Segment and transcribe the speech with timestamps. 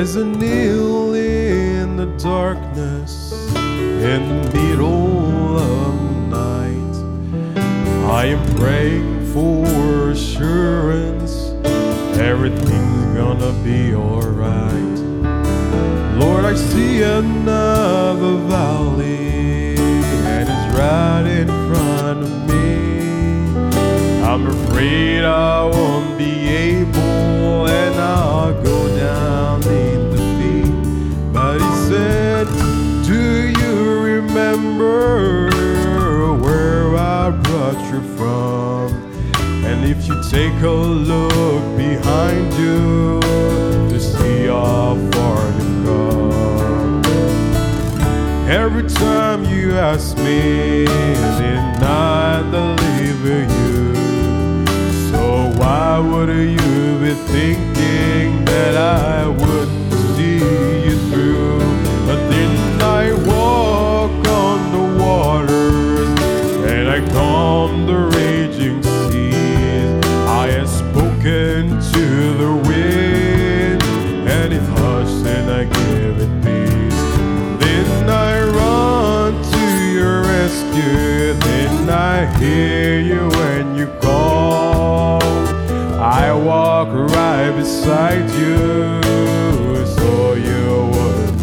[0.00, 6.96] As I kneel in the darkness, in the middle of the night,
[8.10, 11.50] I am praying for assurance
[12.18, 14.98] everything's gonna be alright.
[16.18, 19.76] Lord, I see another valley,
[20.34, 22.68] and it's right in front of me.
[24.24, 25.49] I'm afraid I
[31.90, 32.46] said,
[33.04, 35.50] Do you remember
[36.36, 38.86] where I brought you from?
[39.66, 43.20] And if you take a look behind you
[43.90, 47.02] to see how far you've come,
[48.48, 50.84] every time you ask me,
[51.40, 53.96] did I deliver you?
[55.10, 55.22] So
[55.58, 59.49] why would you be thinking that I wouldn't
[82.40, 85.22] hear you when you call.
[86.00, 88.98] I walk right beside you
[89.84, 91.38] so you would.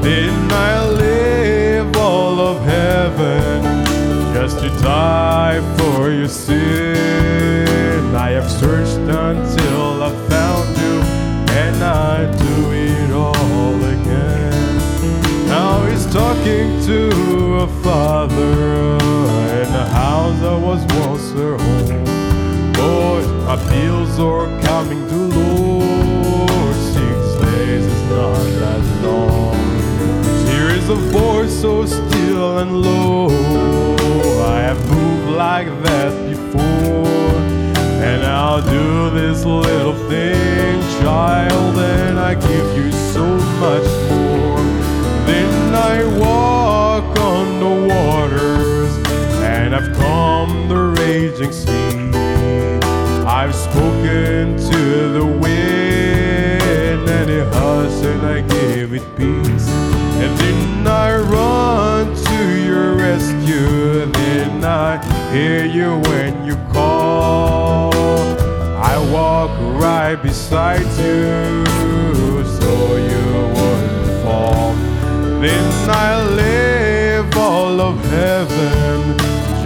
[0.00, 3.84] Then I live all of heaven
[4.32, 8.14] just to die for your sin.
[8.14, 10.96] I have searched until I found you,
[11.64, 15.48] and I do it all again.
[15.48, 19.17] Now he's talking to a father
[19.90, 22.04] house that was once her home.
[22.72, 23.22] Boy,
[23.70, 26.74] bills are coming to Lord.
[26.94, 29.56] Six days is not that long.
[30.46, 33.26] Here is a voice so still and low.
[34.54, 37.08] I have moved like that before.
[38.08, 43.26] And I'll do this little thing, child, and I give you so
[43.64, 44.62] much more.
[45.26, 46.37] Then I walk
[51.52, 52.10] sea.
[53.26, 59.68] I've spoken to the wind, and it hushed, and I gave it peace.
[60.22, 64.06] And then I run to your rescue.
[64.06, 64.98] Then I
[65.32, 67.92] hear you when you call.
[68.92, 71.64] I walk right beside you,
[72.58, 73.26] so you
[73.56, 74.72] wouldn't fall.
[75.40, 78.77] Then I live all of heaven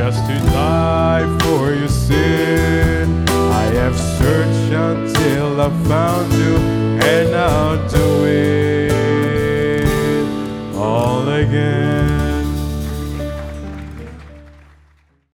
[0.04, 3.24] just to die for your sin.
[3.28, 6.31] I have searched until I found